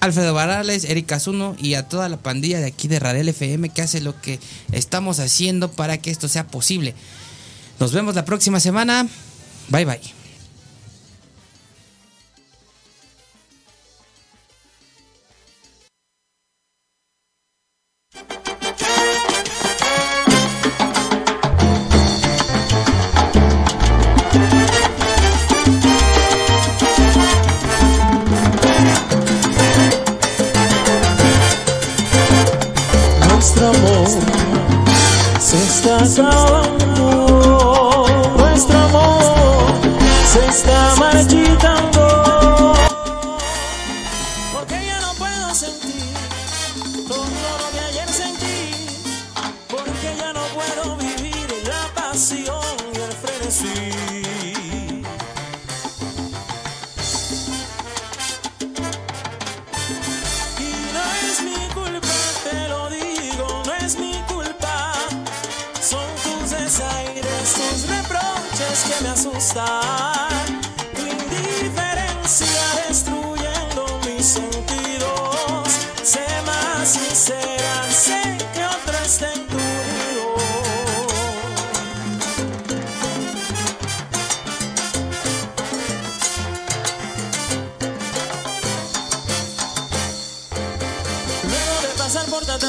[0.00, 3.82] Alfredo Barales, Erika Zuno y a toda la pandilla de aquí de Radel FM que
[3.82, 4.40] hace lo que
[4.72, 6.96] estamos haciendo para que esto sea posible.
[7.78, 9.06] Nos vemos la próxima semana.
[9.68, 10.19] Bye bye.
[47.16, 48.70] Lo que ayer sentí.
[49.68, 53.90] Porque ya no puedo vivir la pasión y el frenesí.
[60.58, 61.10] Y no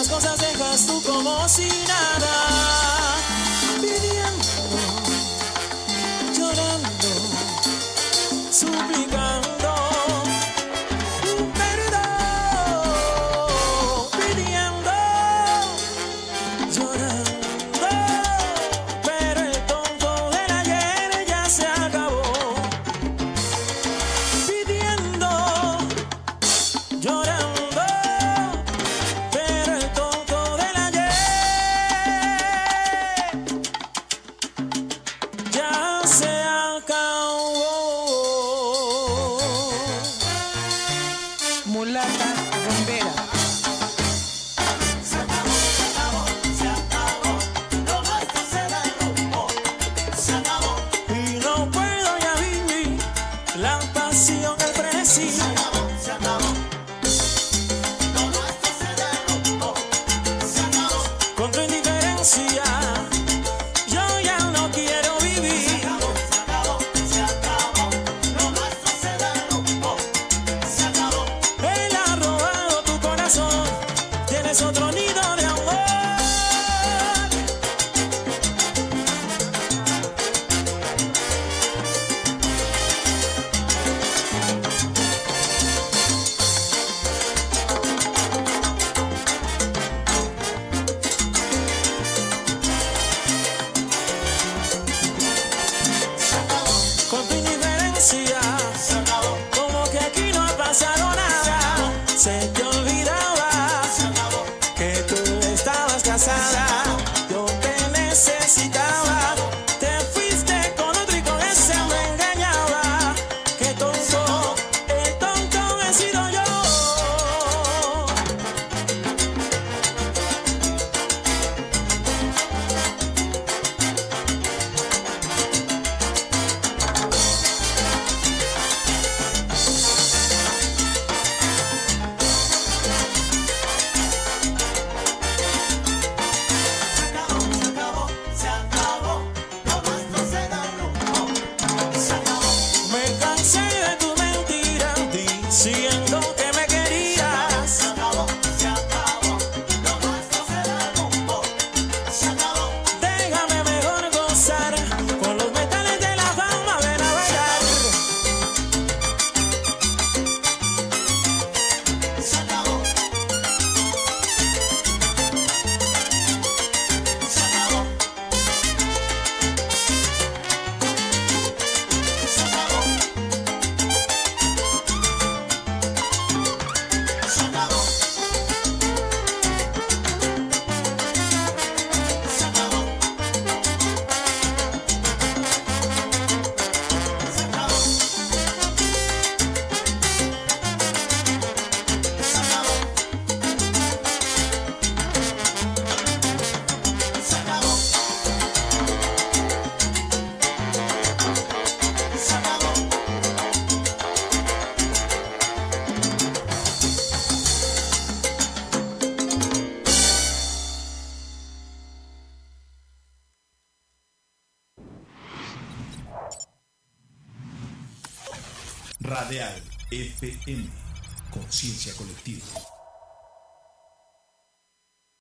[0.01, 3.00] tantas cosas dejas tú como si nada